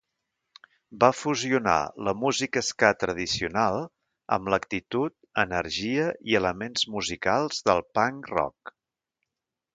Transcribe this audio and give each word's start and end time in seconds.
Va 1.01 1.09
fusionar 1.17 1.75
la 2.07 2.13
música 2.21 2.63
ska 2.69 2.89
tradicional 3.03 3.77
amb 4.37 4.51
l'actitud, 4.55 5.15
energia 5.45 6.09
i 6.33 6.41
elements 6.41 6.89
musicals 6.97 7.63
del 7.71 7.85
punk 8.01 8.33
rock. 8.35 8.75